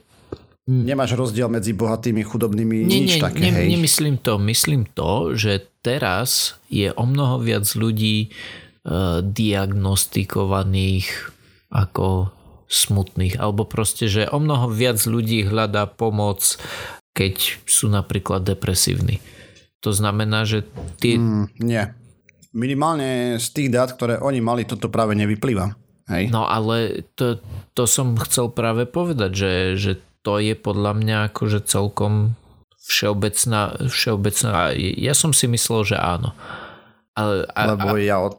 [0.71, 3.67] Nemáš rozdiel medzi bohatými, chudobnými, nie, nič nie, také, ne, hej.
[3.75, 11.11] Nemyslím to, myslím to, že teraz je o mnoho viac ľudí uh, diagnostikovaných
[11.75, 12.31] ako
[12.71, 16.55] smutných, alebo proste, že o mnoho viac ľudí hľadá pomoc
[17.11, 19.19] keď sú napríklad depresívni.
[19.81, 20.65] To znamená, že
[21.01, 21.17] ty...
[21.17, 21.83] Mm, nie.
[22.53, 25.73] Minimálne z tých dát, ktoré oni mali, toto práve nevyplýva.
[26.11, 26.29] Hej?
[26.29, 27.39] No ale to,
[27.73, 29.91] to som chcel práve povedať, že, že
[30.21, 32.35] to je podľa mňa akože celkom
[32.81, 36.35] všeobecná, všeobecná ja som si myslel, že áno.
[37.15, 38.35] Ale, a, Lebo ja od...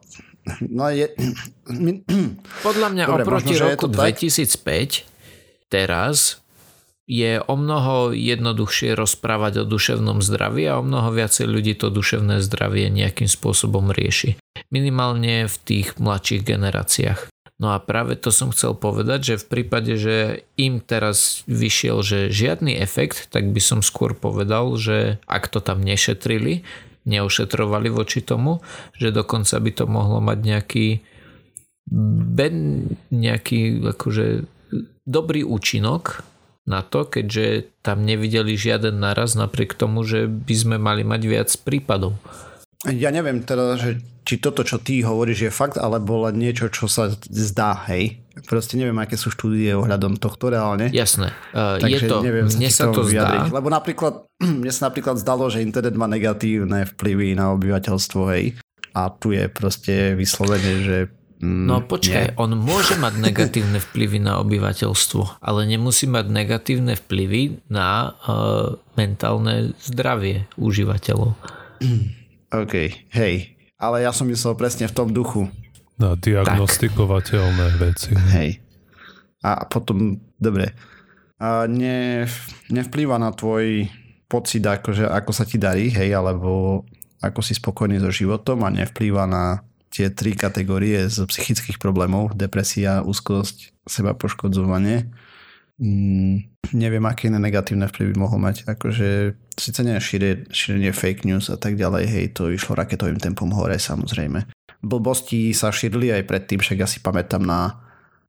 [0.67, 1.07] No je...
[2.67, 6.42] Podľa mňa Dobre, oproti možno, roku 2005 teraz
[7.13, 12.41] je o mnoho jednoduchšie rozprávať o duševnom zdraví a o mnoho viacej ľudí to duševné
[12.41, 14.41] zdravie nejakým spôsobom rieši.
[14.73, 17.29] Minimálne v tých mladších generáciách.
[17.61, 22.33] No a práve to som chcel povedať, že v prípade, že im teraz vyšiel, že
[22.33, 26.65] žiadny efekt, tak by som skôr povedal, že ak to tam nešetrili,
[27.05, 28.65] neošetrovali voči tomu,
[28.97, 30.87] že dokonca by to mohlo mať nejaký
[32.33, 34.49] ben, nejaký akože
[35.05, 36.32] dobrý účinok
[36.63, 41.49] na to, keďže tam nevideli žiaden naraz napriek tomu, že by sme mali mať viac
[41.63, 42.15] prípadov.
[42.87, 46.87] Ja neviem teda, že či toto, čo ty hovoríš, je fakt, alebo len niečo, čo
[46.87, 48.23] sa zdá, hej?
[48.47, 50.87] Proste neviem, aké sú štúdie ohľadom tohto reálne.
[50.91, 51.31] Jasné.
[51.51, 53.51] Uh, Takže je to, neviem, mne sa to vyjadriť.
[53.51, 53.55] zdá.
[53.55, 54.13] Lebo napríklad,
[54.63, 58.55] mne sa napríklad zdalo, že internet má negatívne vplyvy na obyvateľstvo, hej?
[58.95, 60.97] A tu je proste vyslovene, že
[61.43, 62.35] no počkaj, nie.
[62.39, 69.75] on môže mať negatívne vplyvy na obyvateľstvo, ale nemusí mať negatívne vplyvy na uh, mentálne
[69.83, 71.35] zdravie užívateľov.
[72.63, 72.73] OK,
[73.11, 73.35] hej.
[73.75, 75.51] ale ja som myslel presne v tom duchu.
[75.99, 77.79] Na diagnostikovateľné tak.
[77.83, 78.11] veci.
[78.15, 78.63] Hej.
[79.43, 80.71] A potom, dobre,
[81.43, 82.23] a ne,
[82.71, 83.91] nevplýva na tvoj
[84.31, 86.81] pocit, akože, ako sa ti darí, hej, alebo
[87.19, 89.59] ako si spokojný so životom a nevplýva na
[89.93, 95.13] tie tri kategórie z psychických problémov, depresia, úzkosť, seba poškodzovanie.
[95.77, 98.65] Mm, neviem, aké iné negatívne vplyvy mohol mať.
[98.65, 103.53] Akože síce nie šíre, šírenie fake news a tak ďalej, hej, to išlo raketovým tempom
[103.53, 104.49] hore samozrejme.
[104.81, 107.77] Blbosti sa šírili aj predtým, však asi pamätám na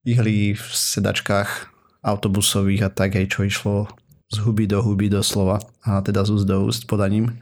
[0.04, 1.72] ihly v sedačkách
[2.04, 3.88] autobusových a tak, hej, čo išlo
[4.28, 7.40] z huby do huby doslova a teda z úst do úst podaním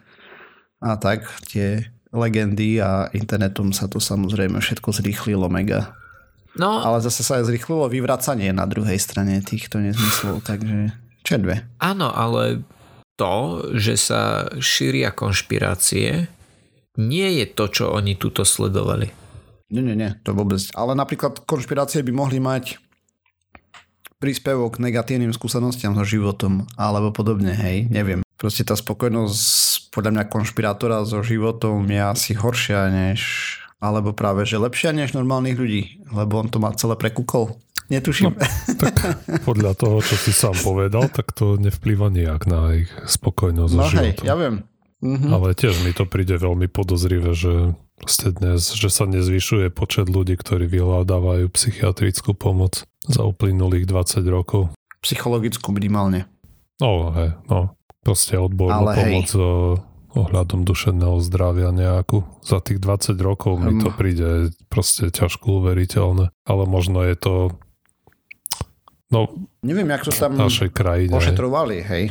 [0.83, 5.97] a tak tie legendy a internetom sa to samozrejme všetko zrýchlilo mega.
[6.53, 10.93] No, ale zase sa zrýchlilo vyvracanie na druhej strane týchto nezmyslov, takže
[11.25, 11.65] čo dve.
[11.81, 12.61] Áno, ale
[13.17, 16.29] to, že sa šíria konšpirácie,
[17.01, 19.09] nie je to, čo oni tuto sledovali.
[19.73, 20.61] Nie, nie, nie, to vôbec.
[20.77, 22.77] Ale napríklad konšpirácie by mohli mať
[24.21, 28.21] príspevok k negatívnym skúsenostiam so životom, alebo podobne, hej, neviem.
[28.37, 33.21] Proste tá spokojnosť podľa mňa konšpirátora so životom je asi horšia než
[33.83, 35.83] alebo práve, že lepšia než normálnych ľudí,
[36.15, 37.59] lebo on to má celé prekúkol.
[37.91, 38.33] Netuším.
[38.33, 38.39] No,
[38.79, 38.95] tak
[39.43, 43.99] podľa toho, čo si sám povedal, tak to nevplýva nejak na ich spokojnosť no, so
[43.99, 44.65] hej, ja viem.
[45.03, 45.35] Mhm.
[45.35, 47.75] Ale tiež mi to príde veľmi podozrivé, že
[48.39, 54.71] dnes, že sa nezvyšuje počet ľudí, ktorí vyhľadávajú psychiatrickú pomoc za uplynulých 20 rokov.
[55.03, 56.31] Psychologickú minimálne.
[56.79, 57.75] No, hej, no.
[58.03, 59.79] Proste odbornú Ale pomoc hej.
[60.13, 62.27] ohľadom dušenného zdravia nejakú.
[62.43, 66.35] Za tých 20 rokov mi to príde proste ťažko uveriteľné.
[66.43, 67.35] Ale možno je to
[69.15, 69.31] no,
[69.63, 71.15] Neviem, jak to tam našej krajine.
[71.15, 72.05] ošetrovali, hej.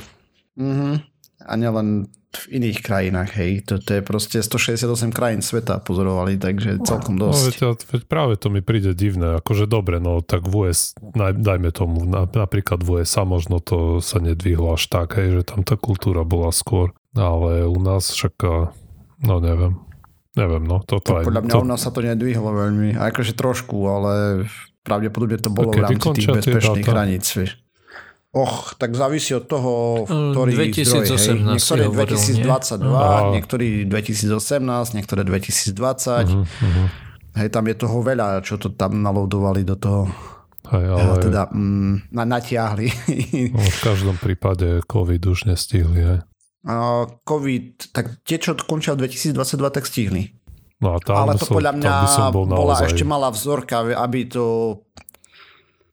[0.55, 1.10] Mhm.
[1.45, 3.51] A nielen v iných krajinách, hej.
[3.67, 7.59] To, to je proste 168 krajín sveta pozorovali, takže celkom no, dosť.
[7.59, 11.75] No, veď, veď práve to mi príde divné, akože dobre, no tak v US, dajme
[11.75, 16.23] tomu, napríklad v USA možno to sa nedvihlo až tak, hej, že tam tá kultúra
[16.23, 18.35] bola skôr, ale u nás však,
[19.27, 19.75] no neviem,
[20.39, 21.27] neviem, no toto aj...
[21.27, 21.59] Podľa mňa to...
[21.59, 24.47] u nás sa to nedvihlo veľmi, akože trošku, ale
[24.87, 27.59] pravdepodobne to bolo v rámci tých bezpečných hraníc, vieš.
[28.31, 31.59] Och, tak závisí od toho, v ktorý 2018 zdroj, hej.
[31.59, 33.31] Niektoré hovoril, 2022, nie?
[33.35, 35.75] niektorí 2018, niektoré 2020.
[35.75, 36.87] Uh-huh, uh-huh.
[37.35, 40.07] Hej, tam je toho veľa, čo to tam naloadovali do toho.
[40.71, 41.19] Hej, ale...
[41.19, 42.87] Teda mm, na, natiahli.
[43.51, 46.19] No, v každom prípade COVID už nestihli, hej.
[47.27, 50.31] COVID, tak tie, čo končia v 2022, tak stihli.
[50.79, 51.91] No a tam ale to som, podľa mňa
[52.31, 52.95] bola naozaj...
[52.95, 54.45] ešte malá vzorka, aby to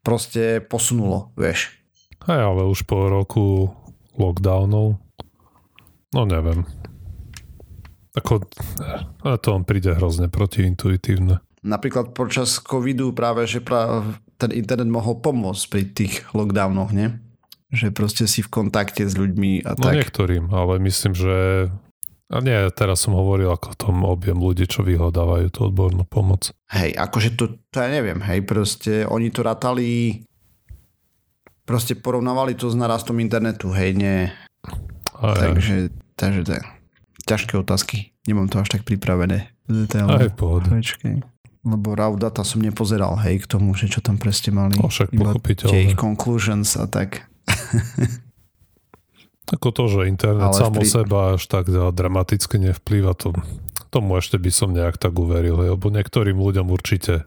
[0.06, 1.77] proste posunulo, vieš.
[2.28, 3.72] Hej, ale už po roku
[4.20, 5.00] lockdownov,
[6.12, 6.68] no neviem.
[8.12, 8.44] Ako,
[9.24, 11.40] ale to on príde hrozne protiintuitívne.
[11.64, 17.16] Napríklad počas covidu práve, že práve ten internet mohol pomôcť pri tých lockdownoch, nie?
[17.72, 19.96] Že proste si v kontakte s ľuďmi a no tak.
[19.96, 21.36] niektorým, ale myslím, že
[22.28, 26.52] a nie, teraz som hovoril ako o tom objem ľudí, čo vyhľadávajú tú odbornú pomoc.
[26.68, 30.20] Hej, akože to, to ja neviem, hej, proste oni to ratali
[31.68, 34.32] proste porovnávali to s narastom internetu, hej, nie.
[35.20, 36.64] Aj, takže, takže tak.
[37.28, 38.16] Ťažké otázky.
[38.24, 39.52] Nemám to až tak pripravené.
[39.68, 40.16] Detailne.
[40.16, 40.72] Aj pohode.
[40.72, 41.20] Počkej.
[41.68, 44.80] Lebo raw data som nepozeral, hej, k tomu, že čo tam presne mali.
[44.80, 45.72] No však pochopiteľné.
[45.76, 47.28] Tie ich conclusions a tak.
[49.48, 50.88] Ako to, že internet Ale samo pri...
[50.88, 53.32] seba až tak dramaticky nevplýva, to,
[53.88, 57.24] tomu ešte by som nejak tak uveril, lebo niektorým ľuďom určite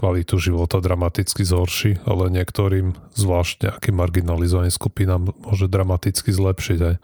[0.00, 6.94] kvalitu života dramaticky zhorší, ale niektorým, zvlášť nejakým marginalizovaným skupinám, môže dramaticky zlepšiť aj.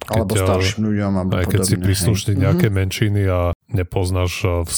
[0.00, 1.12] Keď, alebo starším ľuďom.
[1.16, 2.80] Alebo aj keď si príslušný nejaké mm-hmm.
[2.84, 3.40] menšiny a
[3.72, 4.72] nepoznáš v,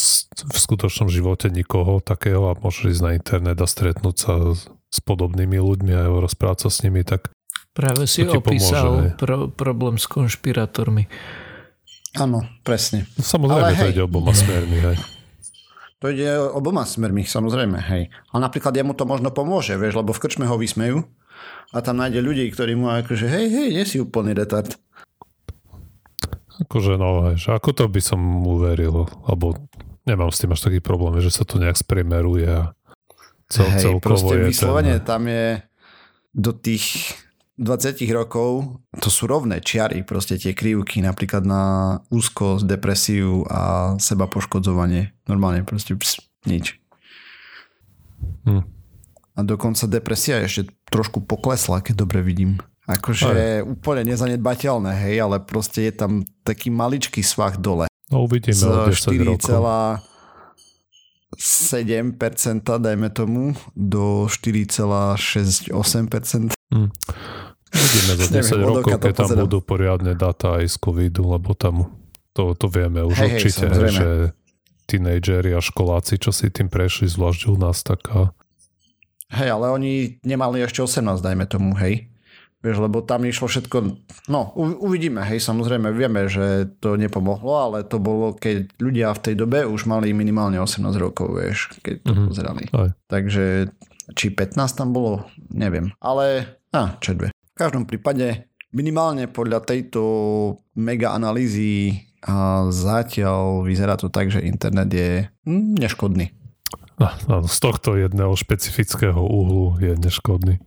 [0.50, 4.34] v skutočnom živote nikoho takého a môžeš ísť na internet a stretnúť sa
[4.92, 7.32] s podobnými ľuďmi a rozprávať sa s nimi, tak
[7.72, 11.08] Práve si opísal pomôže, pro, problém s konšpirátormi.
[12.20, 13.08] Áno, presne.
[13.16, 13.92] Samozrejme, Ale to hej.
[13.96, 14.96] ide oboma smermi, hej.
[16.02, 18.10] To ide oboma smermi, samozrejme, hej.
[18.34, 21.06] Ale napríklad jemu to možno pomôže, vieš, lebo v krčme ho vysmejú
[21.70, 24.74] a tam nájde ľudí, ktorí mu akože hej, hej, nie si úplný retard.
[26.66, 29.54] Akože no, hej, ako to by som uveril, alebo
[30.02, 32.74] nemám s tým až taký problém, že sa to nejak spremeruje a
[33.46, 35.06] cel, hej, celkovo je vyslovene ten...
[35.06, 35.62] tam je
[36.34, 37.14] do tých
[37.62, 41.62] 20 rokov to sú rovné čiary, proste tie krivky napríklad na
[42.10, 45.14] úzkosť, depresiu a seba poškodzovanie.
[45.30, 46.82] Normálne proste ps, nič.
[48.44, 48.66] Hm.
[49.32, 52.60] A dokonca depresia ešte trošku poklesla, keď dobre vidím.
[52.84, 53.64] Akože Aj.
[53.64, 57.86] úplne nezanedbateľné, hej, ale proste je tam taký maličký svah dole.
[58.10, 60.02] No uvidíme z o 10 rokov.
[61.32, 66.52] 7%, dajme tomu, do 4,68%.
[66.68, 66.92] Hmm.
[67.72, 71.88] Uvidíme za 10 Neviem, rokov, keď tam budú poriadne dáta aj z covidu, lebo tam
[72.36, 74.08] to, to vieme už hej, určite, hej, že
[74.88, 78.08] tínejdžeri a školáci, čo si tým prešli, zvlášť u nás, tak...
[79.32, 82.12] Hej, ale oni nemali ešte 18, dajme tomu, hej.
[82.62, 83.78] Vieš, lebo tam išlo všetko,
[84.30, 89.34] no uvidíme, hej, samozrejme vieme, že to nepomohlo, ale to bolo, keď ľudia v tej
[89.34, 92.28] dobe už mali minimálne 18 rokov, vieš, keď to mm-hmm.
[92.30, 92.64] pozerali.
[92.70, 92.94] Aj.
[93.10, 93.66] Takže
[94.14, 97.34] či 15 tam bolo, neviem, ale a, čo dve.
[97.62, 100.02] Každom prípade minimálne podľa tejto
[100.74, 101.94] mega analýzy
[102.26, 106.34] a zatiaľ vyzerá to tak, že internet je hm, neškodný.
[106.98, 107.06] No,
[107.46, 110.58] z tohto jedného špecifického úhlu je neškodný.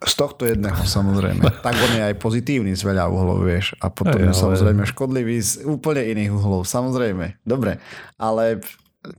[0.00, 1.44] Z tohto jedného samozrejme.
[1.66, 3.76] tak on je aj pozitívny z veľa uhlov, vieš.
[3.76, 4.40] A potom aj, je ale...
[4.48, 6.64] samozrejme škodlivý z úplne iných uhlov.
[6.64, 7.44] Samozrejme.
[7.44, 7.84] Dobre.
[8.16, 8.64] Ale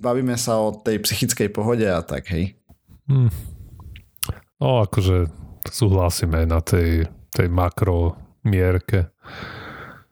[0.02, 2.58] bavíme sa o tej psychickej pohode a tak, hej.
[3.06, 3.30] Hmm.
[4.58, 9.14] No akože súhlasíme na tej, tej makro mierke.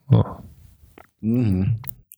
[0.08, 0.42] No.
[1.24, 1.64] Mm-hmm.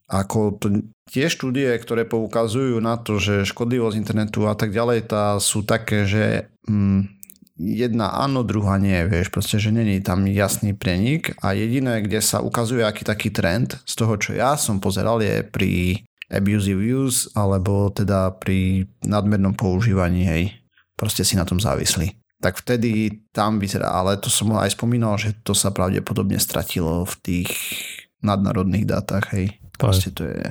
[0.09, 5.37] Ako to, tie štúdie, ktoré poukazujú na to, že škodlivosť internetu a tak ďalej, tá
[5.37, 7.19] sú také, že mm,
[7.59, 12.39] jedna áno, druhá nie, vieš, proste, že není tam jasný prenik a jediné, kde sa
[12.39, 17.89] ukazuje aký taký trend z toho, čo ja som pozeral, je pri abusive use alebo
[17.89, 20.43] teda pri nadmernom používaní, hej,
[20.93, 22.18] proste si na tom závislí.
[22.39, 27.13] Tak vtedy tam vyzerá, ale to som aj spomínal, že to sa pravdepodobne stratilo v
[27.19, 27.51] tých
[28.23, 29.59] nadnárodných dátach, hej.
[29.79, 30.43] Proste to je...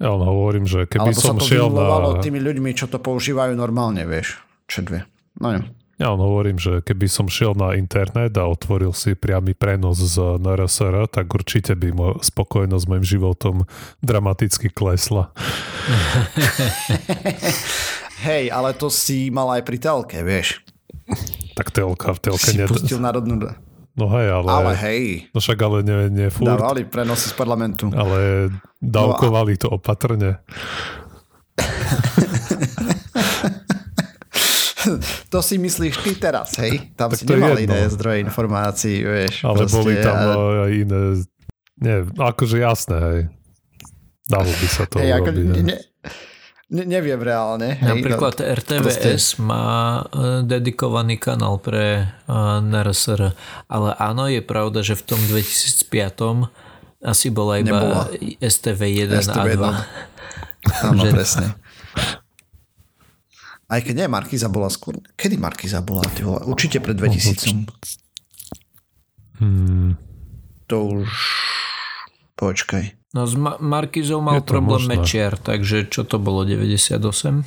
[0.00, 2.24] Ja len hovorím, že keby Alebo som sa to šiel na...
[2.24, 4.40] tými ľuďmi, čo to používajú normálne, vieš.
[4.64, 5.04] Čo dve.
[5.36, 5.68] No neviem.
[6.00, 10.40] Ja len hovorím, že keby som šiel na internet a otvoril si priamy prenos z
[10.40, 13.56] NRSR, tak určite by mo- spokojnosť s mojim životom
[14.00, 15.30] dramaticky klesla.
[18.26, 20.61] Hej, ale to si mal aj pri telke, vieš.
[21.52, 22.48] Tak telka v telke...
[22.48, 22.68] Si ned...
[22.68, 23.38] pustil národnú...
[23.92, 24.48] No hej, ale...
[24.48, 25.28] Ale hej.
[25.36, 26.48] No však ale nie, nie furt.
[26.48, 27.92] Dávali prenosy z parlamentu.
[27.92, 28.48] Ale
[28.80, 29.60] dávkovali no a...
[29.60, 30.40] to opatrne.
[35.28, 36.96] to si myslíš ty teraz, hej?
[36.96, 39.44] Tam tak si nemal iné zdroje informácií, vieš.
[39.44, 40.32] Ale proste, boli tam a...
[40.64, 41.00] aj iné,
[41.82, 43.20] nie, akože jasné, hej.
[44.24, 45.52] Dalo by sa to hej, urobiť.
[45.52, 45.78] Ako, ne,
[46.72, 47.76] ne, neviem reálne.
[47.76, 49.44] Hej, Napríklad no, RTVS proste...
[49.44, 49.66] má
[50.00, 53.36] e, dedikovaný kanál pre uh, e, NRSR,
[53.68, 56.48] ale áno, je pravda, že v tom 2005
[57.02, 58.02] asi bola iba Nebola.
[58.38, 58.80] STV
[59.10, 59.82] 1 STV a
[60.62, 60.86] 2.
[60.86, 61.58] Áno, presne.
[63.66, 65.02] Aj keď nie, Markiza bola skôr.
[65.18, 66.06] Kedy Markiza bola?
[66.06, 66.46] Ty vole?
[66.46, 67.66] Určite pred 2000.
[69.42, 69.98] Hmm.
[70.70, 71.10] To už...
[72.38, 73.01] Počkaj.
[73.12, 74.96] No s Ma- Markizou mal problém možné.
[74.96, 77.44] Mečiar, takže čo to bolo, 98?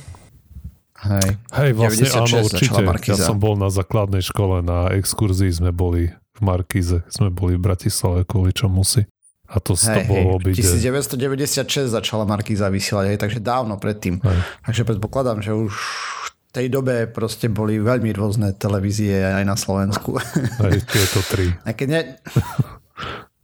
[0.96, 1.28] Hej.
[1.52, 2.80] Hej, vlastne áno, určite.
[3.10, 7.02] Ja som bol na základnej škole, na exkurzii sme boli v Markize.
[7.10, 9.04] Sme boli v Bratislave kvôli čomu si.
[9.46, 14.18] A to, hej, to bolo hej, 1996 začala Markíza vysielať, hej, takže dávno predtým.
[14.18, 14.38] Hej.
[14.66, 20.18] Takže predpokladám, že už v tej dobe proste boli veľmi rôzne televízie aj na Slovensku.
[20.62, 21.54] Aj tieto tri.
[21.68, 22.00] A keď ne...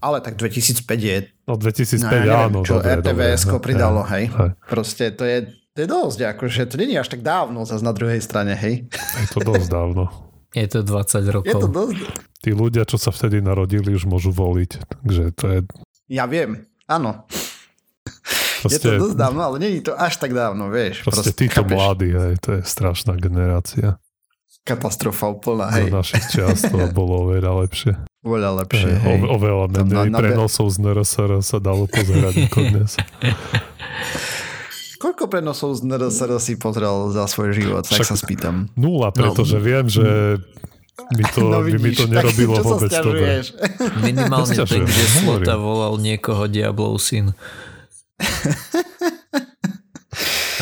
[0.02, 1.30] Ale tak 2005 je...
[1.46, 2.58] No 2005 no, neviem, áno.
[2.66, 4.24] Čo dobre, RTVS dobre, pridalo, hej.
[4.34, 4.50] hej.
[4.66, 8.18] Proste to je, to je dosť, akože to je až tak dávno zase na druhej
[8.18, 8.90] strane, hej.
[8.92, 10.10] Je to dosť dávno.
[10.52, 11.48] Je to 20 rokov.
[11.48, 11.96] Je to dosť...
[12.42, 14.70] Tí ľudia, čo sa vtedy narodili, už môžu voliť.
[15.06, 15.58] Takže to je
[16.12, 17.24] ja viem, áno.
[18.60, 21.00] Proste, je to dosť dávno, ale je to až tak dávno, vieš.
[21.08, 21.72] Proste, proste títo chápeš?
[21.72, 23.96] mladí, hej, to je strašná generácia.
[24.62, 25.88] Katastrofa úplná, hej.
[25.88, 27.96] Za našich čas to bolo oveľa lepšie.
[28.22, 29.18] Oveľa lepšie, hej.
[29.26, 32.94] O, oveľa menej na, prenosov z NRSR sa dalo pozerať ako dnes.
[35.02, 38.70] Koľko prenosov z NRSR si pozrel za svoj život, tak sa spýtam.
[38.78, 39.66] Nula, pretože no.
[39.66, 40.38] viem, že
[41.18, 43.42] mi to, no vidíš, by mi to nerobilo tak, vôbec dobre.
[44.06, 47.34] Minimálne tak, že Slota volal niekoho Diablov syn.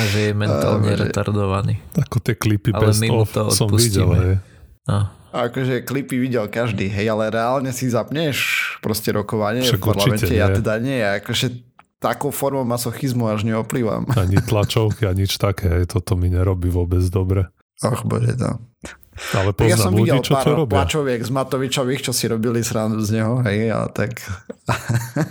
[0.01, 1.85] A že je mentálne uh, retardovaný.
[1.93, 4.09] Ako tie klipy ale best of to som videl.
[4.17, 4.41] Hej.
[4.89, 5.20] No.
[5.31, 8.37] Akože klipy videl každý, hej, ale reálne si zapneš
[8.83, 10.99] proste rokovanie Však v parlamente, ja teda nie.
[10.99, 11.63] Akože
[12.03, 14.11] takou formou masochizmu až neoplývam.
[14.19, 17.47] Ani tlačovky, ani nič také, toto mi nerobí vôbec dobre.
[17.81, 18.59] Ach bože, to.
[19.37, 20.75] Ale poznám ja som ľudí, videl čo pár to robia.
[20.81, 24.17] plačoviek z Matovičových, čo si robili srandu z neho, hej, a tak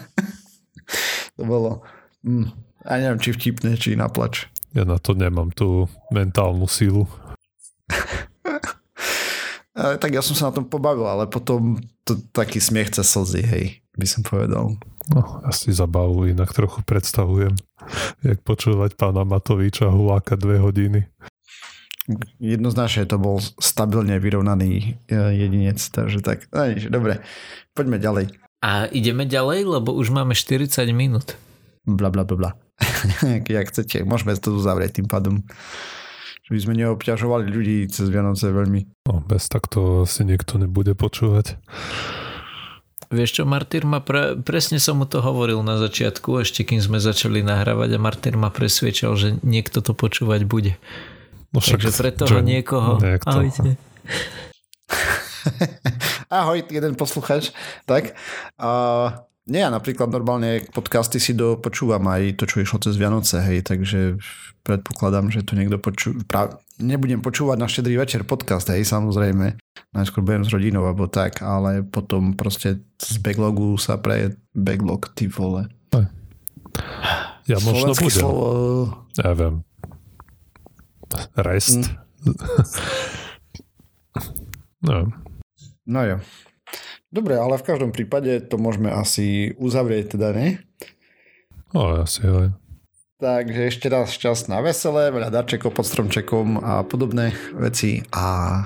[1.37, 1.81] to bolo
[2.21, 2.53] hm,
[2.85, 4.47] ja neviem, či vtipné, či na plač.
[4.77, 7.09] Ja na to nemám tú mentálnu sílu.
[9.79, 13.65] Tak ja som sa na tom pobavil, ale potom to taký smiech cez slzy, hej.
[13.95, 14.75] by som povedal.
[15.09, 17.57] No, asi zabavu inak trochu predstavujem,
[18.21, 21.09] jak počúvať pána Matoviča huláka dve hodiny.
[22.41, 27.21] Jednoznačne to bol stabilne vyrovnaný e, jedinec, takže tak, no, dobre,
[27.73, 28.25] poďme ďalej.
[28.59, 31.37] A ideme ďalej, lebo už máme 40 minút.
[31.85, 32.51] Bla bla bla bla.
[33.49, 35.41] Jak chcete, môžeme to zavrieť tým pádom.
[36.49, 39.05] Že by sme neobťažovali ľudí cez Vianoce veľmi.
[39.05, 41.61] No, bez takto asi nikto nebude počúvať.
[43.13, 46.97] Vieš čo, Martyr ma pre, presne som mu to hovoril na začiatku, ešte kým sme
[46.97, 50.73] začali nahrávať a Martyr ma presviečal, že niekto to počúvať bude.
[51.53, 52.97] No však, Takže pre toho niekoho.
[52.97, 53.29] Niekto.
[53.29, 53.77] Ahojte.
[56.33, 57.53] Ahoj, jeden posluchač.
[57.85, 58.17] Tak,
[58.57, 63.65] uh, nie, ja napríklad normálne podcasty si dopočúvam aj to, čo išlo cez Vianoce, hej,
[63.65, 64.21] takže
[64.63, 66.13] predpokladám, že to niekto počú...
[66.29, 66.61] Pra...
[66.79, 69.59] Nebudem počúvať na štedrý večer podcast, hej, samozrejme.
[69.91, 75.27] Najskôr budem s rodinou, alebo tak, ale potom proste z backlogu sa pre backlog, ty
[75.27, 75.67] vole.
[77.49, 78.13] Ja možno budem.
[78.13, 78.45] Slovo...
[79.17, 79.65] Ja viem.
[81.33, 81.89] Rest.
[82.21, 82.37] Mm.
[84.85, 84.95] no.
[85.89, 86.17] No jo.
[87.09, 90.61] Dobre, ale v každom prípade to môžeme asi uzavrieť teda, ne?
[91.73, 92.53] No, asi aj.
[93.19, 98.63] Takže ešte raz šťastná veselé, veľa darčekov pod stromčekom a podobné veci a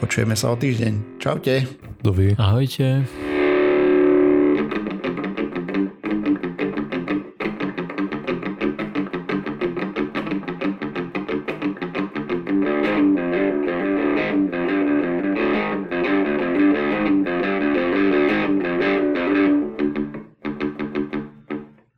[0.00, 1.20] počujeme sa o týždeň.
[1.20, 1.68] Čaute.
[2.00, 2.32] Dovi.
[2.40, 3.04] Ahojte.